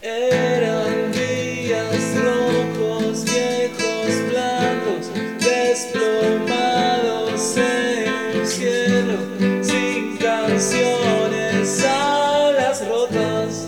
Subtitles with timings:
[0.00, 9.18] Eran días rojos, viejos, blancos, desplomados en un cielo
[9.60, 13.66] sin canciones, alas rotas.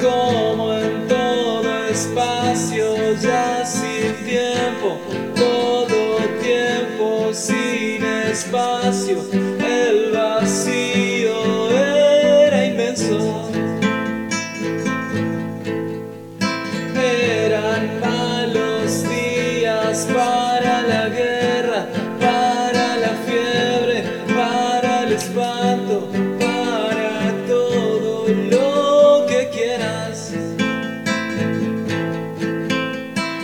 [0.00, 5.00] Como en todo espacio, ya sin tiempo,
[5.34, 9.24] todo tiempo sin espacio,
[16.96, 21.86] Eran malos días para la guerra,
[22.18, 24.02] para la fiebre,
[24.34, 26.08] para el espanto,
[26.40, 30.32] para todo lo que quieras.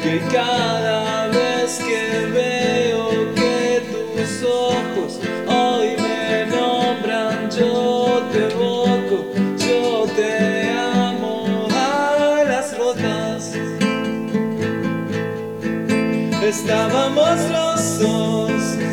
[0.03, 2.52] Que cada vez que veo
[16.43, 18.51] Estábamos los dos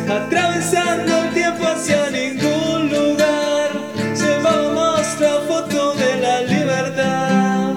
[0.08, 3.72] atravesando el tiempo hacia ningún lugar.
[4.14, 7.74] Llevábamos la foto de la libertad.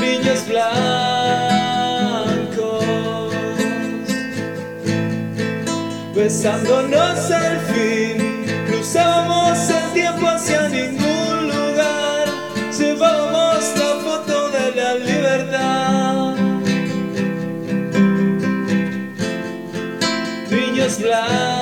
[0.00, 0.74] Niños blancos,
[6.14, 8.27] besándonos al fin,
[20.88, 21.57] this life.